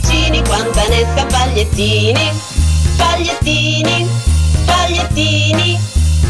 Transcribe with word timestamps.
vicini, 0.00 0.42
quanta 0.42 0.88
ne 0.88 1.06
sa 1.14 1.24
pagliettini, 1.26 2.32
pagliettini, 2.96 4.06
pagliettini, 4.64 5.78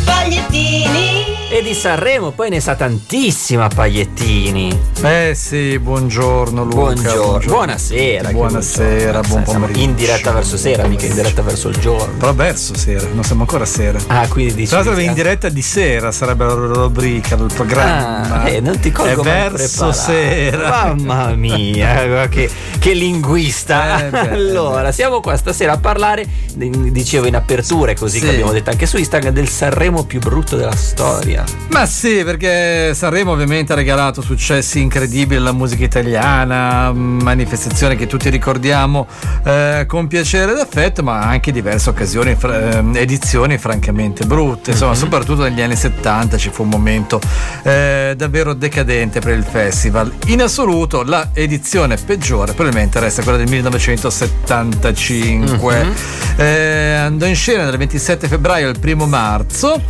pagliettini. 0.05 1.40
E 1.53 1.63
di 1.63 1.75
Sanremo 1.75 2.31
poi 2.31 2.49
ne 2.49 2.61
sa 2.61 2.77
tantissima 2.77 3.67
Pagliettini. 3.67 4.79
Eh 5.03 5.33
sì, 5.35 5.81
buongiorno 5.81 6.63
Luca. 6.63 6.77
Buongiorno. 6.77 7.51
Buonasera. 7.51 8.29
che 8.29 8.35
Buonasera, 8.35 9.11
buongiorno. 9.21 9.29
buon 9.29 9.43
pomeriggio. 9.43 9.81
In 9.81 9.95
diretta 9.97 10.31
verso 10.31 10.57
sera, 10.57 10.87
mica 10.87 11.07
in 11.07 11.15
diretta 11.15 11.43
verso 11.43 11.69
il 11.69 11.77
giorno. 11.79 12.15
Però 12.19 12.33
verso 12.35 12.77
sera, 12.77 13.09
non 13.13 13.25
siamo 13.25 13.41
ancora 13.41 13.65
sera. 13.65 13.99
Ah, 14.07 14.29
quindi 14.29 14.55
dici. 14.55 14.69
Tra 14.69 14.83
l'altro 14.85 15.01
in 15.01 15.13
diretta 15.13 15.49
di 15.49 15.61
sera 15.61 16.13
sarebbe 16.13 16.45
la 16.45 16.53
rubrica 16.55 17.35
del 17.35 17.51
programma. 17.53 18.43
Ah, 18.43 18.49
eh, 18.49 18.61
non 18.61 18.79
ti 18.79 18.93
colgo 18.93 19.21
È 19.21 19.25
verso 19.25 19.87
preparato. 19.89 19.93
sera. 19.93 20.95
Mamma 20.95 21.35
mia, 21.35 22.29
che, 22.31 22.49
che 22.79 22.93
linguista. 22.95 24.07
Eh, 24.07 24.11
beh, 24.11 24.31
allora, 24.31 24.93
siamo 24.93 25.19
qua 25.21 25.37
stasera 25.37 25.73
a 25.73 25.79
parlare, 25.79 26.25
di- 26.55 26.93
dicevo 26.93 27.27
in 27.27 27.35
apertura, 27.35 27.93
così 27.95 28.21
Sì. 28.21 28.25
che 28.27 28.31
abbiamo 28.35 28.53
detto 28.53 28.71
anche 28.71 28.87
su 28.87 28.99
Instagram, 28.99 29.33
del 29.35 29.49
Sanremo 29.49 30.05
più 30.05 30.21
brutto 30.21 30.55
della 30.55 30.77
storia. 30.77 31.39
Ma 31.69 31.87
sì, 31.87 32.23
perché 32.25 32.93
Sanremo 32.95 33.33
ovviamente 33.33 33.73
ha 33.73 33.77
regalato 33.77 34.23
successi 34.23 34.81
incredibili 34.81 35.41
alla 35.41 35.53
musica 35.53 35.85
italiana, 35.85 36.93
manifestazione 36.93 37.97
che 37.97 38.07
tutti 38.07 38.29
ricordiamo 38.29 39.07
eh, 39.45 39.85
con 39.87 40.07
piacere 40.07 40.53
ed 40.53 40.59
affetto, 40.59 41.03
ma 41.03 41.21
anche 41.21 41.53
diverse 41.53 41.91
occasioni, 41.91 42.37
ehm, 42.41 42.97
edizioni 42.97 43.59
francamente 43.59 44.25
brutte. 44.27 44.73
Insomma, 44.73 44.95
soprattutto 44.95 45.43
negli 45.43 45.61
anni 45.61 45.77
70 45.77 46.37
ci 46.37 46.51
fu 46.51 46.63
un 46.63 46.69
momento 46.69 47.21
eh, 47.63 48.15
davvero 48.17 48.55
decadente 48.55 49.21
per 49.21 49.37
il 49.37 49.45
festival. 49.45 50.13
In 50.27 50.43
assoluto 50.43 51.03
la 51.03 51.31
edizione 51.33 51.97
peggiore 51.97 52.53
probabilmente 52.53 53.01
resta 53.01 53.23
quella 53.23 53.39
del 53.39 53.49
1975. 53.49 56.19
Eh, 56.37 56.95
andò 56.95 57.27
in 57.27 57.35
scena 57.35 57.65
dal 57.65 57.77
27 57.77 58.29
febbraio 58.29 58.69
al 58.69 58.79
1 58.83 59.07
marzo. 59.07 59.83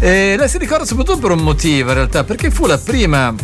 E 0.00 0.34
lei 0.36 0.48
si 0.48 0.58
ricorda 0.58 0.84
soprattutto 0.84 1.18
per 1.18 1.30
un 1.30 1.42
motivo 1.42 1.88
in 1.90 1.94
realtà, 1.94 2.24
perché 2.24 2.50
fu 2.50 2.66
la 2.66 2.78
prima 2.78 3.34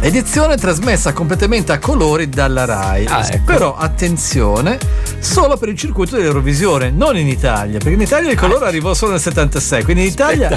edizione 0.00 0.56
trasmessa 0.56 1.12
completamente 1.12 1.72
a 1.72 1.78
colori 1.78 2.28
dalla 2.28 2.64
RAI. 2.64 3.06
Ah, 3.06 3.26
ecco. 3.28 3.42
Però 3.44 3.76
attenzione, 3.76 4.78
solo 5.18 5.56
per 5.56 5.68
il 5.70 5.76
circuito 5.76 6.16
dell'Eurovisione, 6.16 6.90
non 6.90 7.16
in 7.16 7.26
Italia, 7.28 7.78
perché 7.78 7.94
in 7.94 8.00
Italia 8.00 8.30
il 8.30 8.38
colore 8.38 8.66
arrivò 8.66 8.94
solo 8.94 9.12
nel 9.12 9.20
76, 9.20 9.82
quindi 9.82 10.02
in 10.02 10.08
Italia 10.08 10.50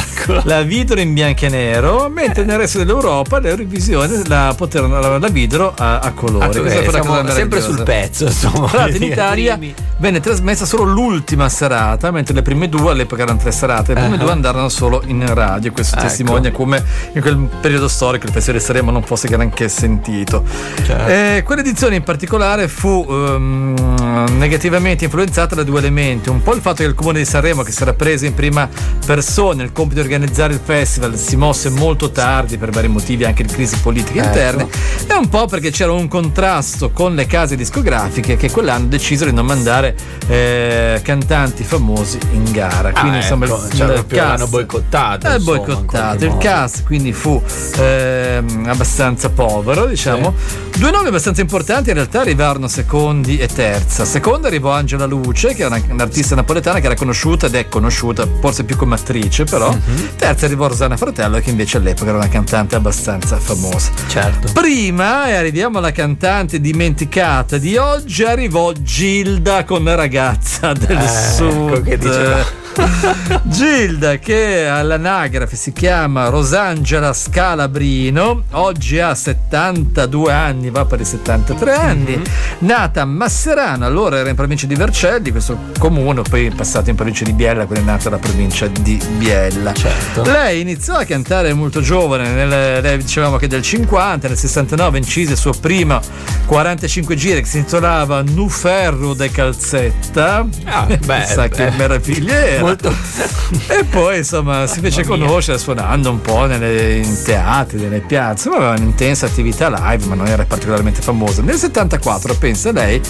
la 0.43 0.61
videro 0.61 0.99
in 1.01 1.13
bianco 1.13 1.45
e 1.45 1.49
nero, 1.49 2.07
mentre 2.09 2.43
nel 2.43 2.57
resto 2.57 2.77
dell'Europa 2.77 3.39
l'Eurovisione 3.39 4.21
la, 4.27 4.53
poterono, 4.55 4.99
la, 4.99 5.17
la 5.17 5.27
videro 5.29 5.73
a, 5.75 5.99
a 5.99 6.11
colori. 6.11 6.45
Ah, 6.59 6.67
eh, 6.69 6.89
siamo 6.89 7.27
sempre 7.29 7.61
sul 7.61 7.81
pezzo, 7.83 8.25
insomma. 8.25 8.67
Tra 8.67 8.79
l'altro 8.81 8.97
in 9.03 9.03
Italia 9.11 9.57
primi. 9.57 9.73
venne 9.97 10.19
trasmessa 10.19 10.65
solo 10.65 10.83
l'ultima 10.83 11.49
serata, 11.49 12.11
mentre 12.11 12.33
le 12.35 12.41
prime 12.43 12.69
due 12.69 12.91
all'epoca 12.91 13.23
erano 13.23 13.39
tre 13.39 13.51
serate, 13.51 13.93
le 13.93 13.99
prime 14.01 14.15
Ah. 14.15 14.19
due 14.19 14.31
andarono 14.31 14.69
solo 14.69 15.01
in 15.07 15.25
radio. 15.33 15.71
Questo 15.71 15.95
Ecco. 15.95 16.05
testimonia 16.05 16.51
come 16.51 16.83
in 17.13 17.21
quel 17.21 17.37
periodo 17.59 17.87
storico 17.87 18.25
il 18.27 18.31
Festival 18.31 18.59
di 18.59 18.65
Sanremo 18.65 18.91
non 18.91 19.01
fosse 19.03 19.27
granché 19.31 19.69
sentito. 19.69 20.43
Certo. 20.83 21.07
Eh, 21.11 21.43
quell'edizione 21.45 21.95
in 21.95 22.03
particolare 22.03 22.67
fu 22.67 23.05
ehm, 23.09 24.35
negativamente 24.37 25.05
influenzata 25.05 25.55
da 25.55 25.63
due 25.63 25.79
elementi: 25.79 26.29
un 26.29 26.41
po' 26.43 26.53
il 26.53 26.61
fatto 26.61 26.77
che 26.83 26.89
il 26.89 26.93
comune 26.95 27.19
di 27.19 27.25
Sanremo, 27.25 27.63
che 27.63 27.71
si 27.71 27.81
era 27.81 27.93
preso 27.93 28.25
in 28.25 28.33
prima 28.33 28.67
persona 29.05 29.63
il 29.63 29.71
compito 29.71 30.01
di 30.01 30.07
organizzare 30.07 30.53
il 30.53 30.59
festival, 30.63 31.17
si 31.17 31.35
mosse 31.37 31.69
molto 31.69 32.11
tardi 32.11 32.57
per 32.57 32.69
vari 32.71 32.87
motivi, 32.87 33.23
anche 33.23 33.43
di 33.43 33.53
crisi 33.53 33.77
politiche 33.77 34.19
Ecco. 34.19 34.27
interne, 34.27 34.67
e 35.07 35.13
un 35.15 35.29
po' 35.29 35.45
perché 35.47 35.71
c'era 35.71 35.91
un 35.91 36.07
contrasto 36.07 36.91
con 36.91 37.15
le 37.15 37.25
case 37.25 37.55
discografiche 37.55 38.35
che 38.35 38.51
quell'anno 38.51 38.87
decisero 38.87 39.29
di 39.29 39.35
non 39.35 39.45
mandare 39.45 39.95
eh, 40.27 40.99
cantanti 41.03 41.63
famosi 41.63 42.17
in 42.33 42.51
gara. 42.51 42.91
Quindi 42.91 43.17
Ah, 43.17 43.21
insomma 43.21 43.45
ecco, 43.45 43.55
il, 43.55 43.73
cioè, 43.73 43.87
il 43.87 43.93
l'hanno 43.93 44.05
cast 44.07 44.49
boicottato, 44.49 45.27
È 45.27 45.35
insomma, 45.35 45.57
in 45.57 45.63
boicottato. 45.65 46.23
Il 46.23 46.29
modo. 46.29 46.39
cast 46.41 46.83
quindi 46.85 47.13
fu 47.13 47.41
ehm, 47.77 48.65
abbastanza 48.67 49.20
povero, 49.29 49.85
diciamo. 49.85 50.33
Due 50.77 50.91
nomi 50.91 51.07
abbastanza 51.07 51.41
importanti 51.41 51.89
in 51.89 51.95
realtà 51.95 52.21
arrivarono 52.21 52.67
secondi 52.67 53.37
e 53.37 53.47
terza. 53.47 54.05
Seconda 54.05 54.47
arrivò 54.47 54.71
Angela 54.71 55.05
Luce, 55.05 55.53
che 55.53 55.63
è 55.63 55.65
una- 55.67 55.81
un'artista 55.89 56.35
napoletana 56.35 56.79
che 56.79 56.85
era 56.85 56.95
conosciuta 56.95 57.45
ed 57.47 57.55
è 57.55 57.67
conosciuta 57.67 58.27
forse 58.39 58.63
più 58.63 58.75
come 58.75 58.95
attrice, 58.95 59.43
però. 59.43 59.71
Mhm. 59.71 60.09
Terza 60.15 60.45
arrivò 60.45 60.67
Rosanna 60.67 60.97
Fratello, 60.97 61.39
che 61.39 61.49
invece 61.49 61.77
all'epoca 61.77 62.09
era 62.09 62.17
una 62.17 62.29
cantante 62.29 62.75
abbastanza 62.75 63.37
famosa. 63.37 63.89
Certo. 64.07 64.51
Prima, 64.53 65.27
e 65.27 65.33
arriviamo 65.33 65.77
alla 65.77 65.91
cantante 65.91 66.59
dimenticata 66.59 67.57
di 67.57 67.77
oggi, 67.77 68.23
arrivò 68.23 68.71
Gilda 68.73 69.63
con 69.63 69.83
la 69.83 69.95
ragazza 69.95 70.73
del 70.73 70.97
Ecco 70.97 71.33
sud. 71.35 71.83
che 71.83 71.97
diceva. 71.97 72.59
Gilda 73.43 74.17
che 74.17 74.67
all'anagrafe 74.67 75.55
si 75.55 75.73
chiama 75.73 76.29
Rosangela 76.29 77.13
Scalabrino, 77.13 78.43
oggi 78.51 78.99
ha 78.99 79.13
72 79.13 80.31
anni, 80.31 80.69
va 80.69 80.85
per 80.85 80.99
i 81.01 81.05
73 81.05 81.73
anni, 81.73 82.15
Mhm. 82.15 82.23
nata 82.59 83.01
a 83.01 83.05
Masserano, 83.05 83.85
allora 83.85 84.17
era 84.19 84.29
in 84.29 84.35
provincia 84.35 84.65
di 84.67 84.75
Vercelli, 84.75 85.31
questo 85.31 85.57
comune, 85.79 86.21
poi 86.21 86.47
è 86.47 86.51
passato 86.51 86.89
in 86.89 86.95
provincia 86.95 87.23
di 87.25 87.33
Biella, 87.33 87.65
quindi 87.65 87.87
è 87.87 87.91
nata 87.91 88.09
la 88.09 88.17
provincia 88.17 88.67
di 88.67 88.99
Biella. 89.17 89.73
Certo. 89.73 90.23
Lei 90.23 90.61
iniziò 90.61 90.95
a 90.95 91.03
cantare 91.03 91.53
molto 91.53 91.81
giovane, 91.81 92.29
nel, 92.29 92.81
lei 92.81 92.97
dicevamo 92.97 93.37
che 93.37 93.47
del 93.47 93.61
50, 93.61 94.27
nel 94.27 94.37
69 94.37 94.97
incise 94.97 95.31
il 95.33 95.37
suo 95.37 95.51
primo 95.59 95.99
45 96.45 97.15
giri 97.15 97.41
che 97.41 97.47
si 97.47 97.57
intitolava 97.59 98.21
Nu 98.21 98.47
Ferro 98.49 99.13
de 99.13 99.29
Calzetta. 99.29 100.45
Ah, 100.65 100.85
beh, 100.85 100.97
Chissà 101.25 101.47
che 101.47 101.69
beh. 101.69 102.59
Molto. 102.61 102.93
E 103.67 103.83
poi 103.83 104.19
insomma 104.19 104.65
si 104.65 104.79
fece 104.79 105.01
Mamma 105.03 105.17
mia. 105.17 105.25
conoscere 105.27 105.57
suonando 105.57 106.09
un 106.09 106.21
po' 106.21 106.45
nelle, 106.45 106.95
in 106.97 107.21
teatri, 107.23 107.79
nelle 107.79 107.99
piazze, 107.99 108.47
ma 108.49 108.55
aveva 108.57 108.71
un'intensa 108.71 109.25
attività 109.25 109.67
live, 109.69 110.05
ma 110.05 110.15
non 110.15 110.27
era 110.27 110.45
particolarmente 110.45 111.01
famosa. 111.01 111.41
Nel 111.41 111.57
74, 111.57 112.35
pensa 112.35 112.71
lei, 112.71 113.01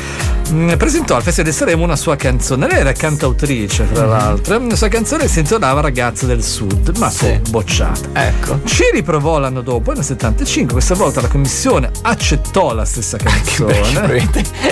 mh, 0.49 0.77
presentò 0.77 1.15
al 1.15 1.21
Festival 1.21 1.51
di 1.51 1.55
Sanremo 1.57 1.83
una 1.83 1.95
sua 1.95 2.15
canzone. 2.15 2.67
Lei 2.67 2.79
era 2.79 2.91
cantautrice, 2.91 3.83
Mhm. 3.83 3.93
tra 3.93 4.05
l'altro. 4.07 4.67
La 4.67 4.75
sua 4.75 4.87
canzone 4.87 5.27
si 5.27 5.39
intitolava 5.39 5.81
Ragazza 5.81 6.25
del 6.25 6.43
Sud, 6.43 6.97
ma 6.97 7.09
fu 7.11 7.25
Sì. 7.25 7.39
bocciata. 7.49 8.09
Ecco. 8.13 8.61
Ci 8.65 8.83
riprovò 8.93 9.37
l'anno 9.37 9.61
dopo, 9.61 9.93
nel 9.93 10.03
75, 10.03 10.73
questa 10.73 10.95
volta 10.95 11.21
la 11.21 11.27
commissione 11.27 11.91
accettò 12.01 12.73
la 12.73 12.85
stessa 12.85 13.17
canzone. 13.21 14.27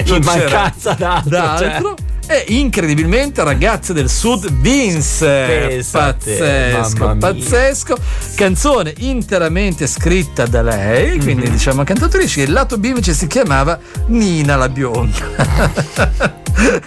In 0.05 0.19
mancanza 0.23 0.93
d'altro. 0.93 1.29
d'altro. 1.29 1.95
E 2.31 2.45
incredibilmente 2.49 3.43
Ragazze 3.43 3.91
del 3.91 4.07
Sud 4.07 4.51
vinse. 4.51 5.25
Te, 5.25 5.83
Pazzesco, 5.91 7.15
pazzesco. 7.17 7.97
Canzone 8.35 8.93
interamente 8.99 9.87
scritta 9.87 10.45
da 10.45 10.61
lei, 10.61 11.17
quindi 11.19 11.47
Mhm. 11.47 11.51
diciamo 11.53 11.83
cantautrice. 11.83 12.41
Il 12.43 12.51
lato 12.51 12.77
B 12.77 12.85
invece 12.85 13.13
si 13.13 13.25
chiamava 13.25 13.79
Nina 14.07 14.55
la 14.57 14.69
bionda. 14.69 15.17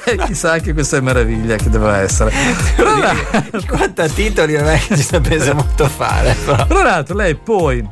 e 0.04 0.16
chissà 0.26 0.52
anche 0.52 0.72
questa 0.72 0.98
è 0.98 1.00
meraviglia 1.00 1.56
che 1.56 1.69
doveva 1.70 1.98
essere. 1.98 2.32
Tra 2.76 2.97
l'altro- 2.97 3.41
Cioè, 3.50 3.66
Quanto 3.66 4.02
a 4.02 4.08
titoli 4.08 4.52
non 4.56 4.69
è 4.69 4.78
che 4.78 4.97
ci 4.97 5.02
sapesse 5.02 5.52
molto 5.54 5.88
fare. 5.88 6.36
Però. 6.44 6.66
tra 6.66 6.82
l'altro 6.84 7.16
lei 7.16 7.34
poi 7.34 7.84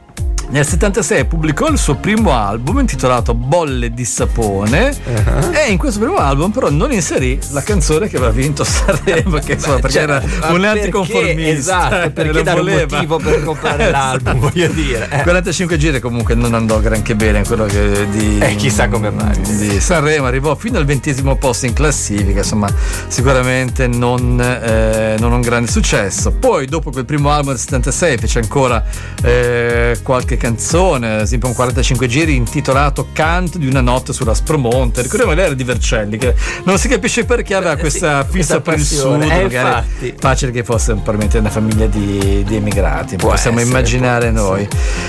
nel 0.51 0.67
76 0.67 1.25
pubblicò 1.27 1.69
il 1.69 1.79
suo 1.79 1.95
primo 1.97 2.33
album 2.33 2.81
intitolato 2.81 3.35
Bolle 3.35 3.93
di 3.93 4.05
sapone 4.05 4.99
Uh-huh. 5.11 5.51
e 5.53 5.71
in 5.71 5.79
questo 5.79 5.99
primo 6.01 6.17
album 6.17 6.51
però 6.51 6.71
non 6.71 6.93
inserì 6.93 7.39
la 7.51 7.63
canzone 7.63 8.09
che 8.09 8.17
aveva 8.17 8.31
vinto 8.33 8.63
Sanremo 8.65 9.39
che 9.39 9.53
insomma 9.55 9.77
perché 9.79 9.91
Cioè, 9.99 10.03
era 10.03 10.19
un 10.23 10.61
perché? 10.61 10.67
anticonformista 10.67 11.49
Esatto, 11.89 12.11
perché 12.11 12.33
non 12.33 12.43
dare 12.43 12.61
un 12.61 12.67
voleva. 12.67 12.87
motivo 12.97 13.17
per 13.19 13.45
comprare 13.45 13.83
Esatto. 13.89 14.23
l'album, 14.25 14.39
voglio 14.51 14.67
dire. 14.69 15.09
Eh. 15.11 15.23
45 15.23 15.77
giri 15.79 16.01
comunque 16.01 16.35
non 16.35 16.55
andò 16.55 16.79
granché 16.81 17.15
bene 17.15 17.39
in 17.39 17.47
quello 17.47 17.65
che 17.67 18.09
di, 18.11 18.39
Eh, 18.39 18.55
chissà 18.57 18.89
come 18.89 19.11
mai. 19.11 19.39
di 19.41 19.81
Sanremo 19.81 20.27
arrivò 20.27 20.55
fino 20.55 20.79
al 20.79 20.85
ventesimo 20.85 21.37
posto 21.37 21.67
in 21.67 21.73
classifica 21.73 22.39
insomma 22.41 22.69
sicuramente 23.09 23.87
non, 23.87 24.41
eh, 24.41 25.17
non 25.19 25.33
un 25.33 25.41
grande 25.41 25.71
successo 25.71 26.33
poi 26.33 26.67
dopo 26.67 26.91
quel 26.91 27.05
primo 27.05 27.31
album 27.31 27.51
del 27.53 27.59
76 27.61 28.19
fece 28.19 28.39
ancora 28.41 28.85
eh, 29.23 29.99
qualche 30.03 30.37
canzone 30.41 31.21
esempio 31.21 31.49
un 31.49 31.55
45 31.55 32.07
giri 32.07 32.35
intitolato 32.35 33.09
Canto 33.13 33.59
di 33.59 33.67
una 33.67 33.81
notte 33.83 34.13
sulla 34.15 34.33
Spromonte 34.35 35.03
ricordiamo 35.03 35.35
lei 35.35 35.45
era 35.47 35.55
di 35.55 35.65
Vercelli 35.65 36.17
che 36.17 36.35
non 36.65 36.79
si 36.79 36.89
capisce 36.89 37.25
perché 37.25 37.55
aveva 37.55 37.73
Eh, 37.73 37.77
sì, 37.77 37.81
questa 37.83 38.25
fissa 38.25 38.31
questa 38.31 38.61
per 38.61 38.75
il 38.79 38.85
sud 38.85 39.23
Eh, 39.23 39.27
magari 39.27 39.45
infatti. 39.55 40.15
facile 40.19 40.51
che 40.51 40.65
fosse 40.65 40.93
probabilmente 40.95 41.39
una 41.39 41.51
famiglia 41.51 41.87
di, 41.87 42.43
di 42.47 42.57
emigrati 42.57 43.17
Può 43.17 43.31
possiamo 43.31 43.59
essere, 43.59 43.71
immaginare 43.71 44.31
può 44.33 44.41
noi 44.43 44.69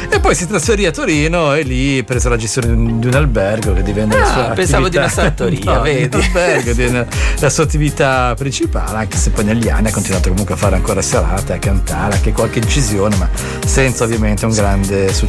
e 0.10 0.20
poi 0.20 0.36
si 0.36 0.48
trasferì 0.48 0.86
a 0.86 0.92
Torino 0.92 1.54
e 1.54 1.62
lì 1.64 2.04
prese 2.04 2.28
la 2.30 2.36
gestione 2.38 2.68
di 2.68 2.74
un, 2.74 3.00
di 3.00 3.08
un 3.08 3.14
albergo 3.14 3.74
che 3.74 3.82
divenne 3.84 4.18
la 4.18 4.24
Ah, 4.24 4.34
sua 4.34 4.44
pensavo 4.54 4.90
di 4.90 4.98
attività. 4.98 5.00
una 5.00 5.10
sartoria, 5.10 5.60
No, 5.72 5.82
di 5.82 5.90
vedi? 5.92 6.16
un 6.18 6.24
albergo 6.24 6.72
divenne 6.74 7.08
la 7.40 7.50
sua 7.50 7.64
attività 7.64 8.34
principale 8.38 8.98
anche 8.98 9.18
se 9.18 9.30
poi 9.30 9.46
negli 9.46 9.70
anni 9.70 9.88
ha 9.88 9.92
continuato 9.92 10.28
comunque 10.30 10.56
a 10.56 10.58
fare 10.58 10.76
ancora 10.76 11.02
serate 11.02 11.54
a 11.54 11.58
cantare 11.58 12.16
anche 12.16 12.32
qualche 12.34 12.60
incisione 12.60 13.16
ma 13.16 13.30
senza 13.66 14.04
ovviamente 14.04 14.46
un 14.46 14.52
grande 14.54 15.06
successo. 15.14 15.21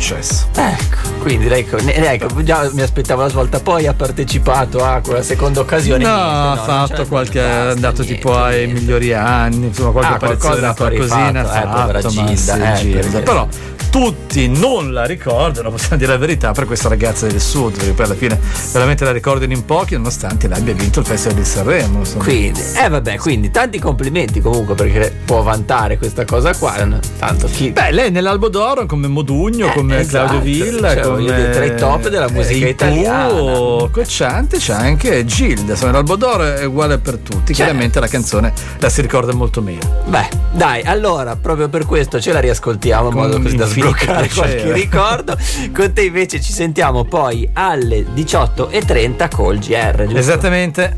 Ecco, 0.55 0.97
quindi 1.21 1.47
ecco, 1.49 1.77
ne- 1.81 1.95
ecco, 2.13 2.43
già 2.43 2.69
mi 2.73 2.81
aspettavo 2.83 3.23
la 3.23 3.29
svolta, 3.29 3.61
poi 3.61 3.87
ha 3.87 3.95
partecipato 3.95 4.85
a 4.85 5.01
quella 5.01 5.23
seconda 5.23 5.61
occasione. 5.61 6.03
No, 6.05 6.11
niente, 6.15 6.31
ha 6.31 6.57
ce 6.57 6.95
fatto 6.95 7.07
qualche. 7.07 7.41
è 7.41 7.49
andato 7.71 8.03
niente, 8.03 8.15
tipo 8.15 8.37
ai 8.37 8.65
niente. 8.65 8.81
migliori 8.81 9.13
anni, 9.13 9.67
insomma, 9.67 9.91
qualche 9.91 10.15
Ah, 10.15 10.19
qualcosa 10.19 10.69
apparizione, 10.71 10.75
poi 10.75 11.07
qualcosina 11.09 11.41
ha 11.41 11.45
fatto, 11.45 11.99
eh, 11.99 12.03
fatto. 12.03 12.15
ma 12.15 12.25
Gilda, 12.35 12.55
sì, 12.55 12.61
eh, 12.63 12.75
Gilda. 12.77 13.01
perché- 13.01 13.21
Però 13.21 13.49
tutti 13.93 14.49
non 14.49 14.91
la 14.91 15.05
ricordano, 15.05 15.71
possiamo 15.71 15.97
dire 15.99 16.13
la 16.13 16.17
verità, 16.17 16.53
per 16.53 16.65
questa 16.65 16.89
ragazza 16.89 17.27
del 17.27 17.39
sud, 17.39 17.77
perché 17.77 17.93
poi 17.93 18.07
alla 18.07 18.15
fine 18.15 18.41
veramente 18.73 19.05
la 19.05 19.13
ricordano 19.13 19.53
in 19.53 19.67
pochi, 19.67 19.97
nonostante 19.97 20.49
l'abbia 20.49 20.73
vinto 20.73 21.01
il 21.01 21.07
Festival 21.07 21.37
di 21.37 21.45
Sanremo. 21.45 21.99
Insomma. 21.99 22.25
Quindi, 22.25 22.61
eh 22.83 22.89
vabbè, 22.89 23.19
quindi 23.19 23.51
tanti 23.51 23.79
complimenti 23.79 24.41
comunque 24.41 24.75
perché 24.75 25.15
può 25.27 25.43
vantare 25.43 25.99
questa 25.99 26.25
cosa 26.25 26.55
qua. 26.55 26.71
Tanto 27.19 27.49
chi. 27.49 27.71
Beh, 27.71 27.91
lei 27.93 28.11
nell'Albo 28.11 28.49
d'Oro 28.49 28.87
come 28.87 29.09
Modugno, 29.09 29.69
Eh, 29.69 29.73
come 29.75 29.99
esatto, 30.01 30.29
Claudio 30.31 30.41
Villa, 30.41 30.95
cioè, 30.95 31.03
come 31.03 31.51
tra 31.51 31.65
i 31.65 31.77
top 31.77 32.09
della 32.09 32.31
musica 32.31 32.67
eh, 32.67 32.71
italiana. 32.71 33.29
Ipu, 33.29 33.91
Cocciante 33.93 34.57
c'è 34.57 34.73
anche 34.73 35.27
Gilda, 35.27 35.73
insomma 35.73 35.93
l'Albo 35.93 36.17
d'Oro 36.17 36.45
è 36.55 36.65
uguale 36.65 36.97
per 36.97 37.19
tutti, 37.19 37.53
Cioè- 37.53 37.67
chiaramente 37.67 38.01
la 38.01 38.09
canzone 38.09 38.55
la 38.79 38.89
si 38.89 39.03
ricorda 39.03 39.35
molto 39.35 39.61
meno. 39.61 40.01
Beh, 40.07 40.29
dai, 40.53 40.81
allora, 40.83 41.37
proprio 41.37 41.69
per 41.69 41.85
questo 41.85 42.19
ce 42.21 42.33
la 42.33 42.41
riascoltiamo 42.41 43.09
in 43.11 43.15
modo 43.15 43.39
così 43.39 43.57
da 43.57 43.67
sbloccare 43.83 44.29
qualche 44.29 44.73
ricordo. 44.73 45.37
Con 45.75 45.93
te 45.93 46.03
invece 46.03 46.41
ci 46.41 46.53
sentiamo 46.53 47.05
poi 47.05 47.49
alle 47.53 48.05
18.30 48.15 49.29
col 49.35 49.59
GR, 49.59 50.03
giusto? 50.05 50.19
Esattamente. 50.19 50.97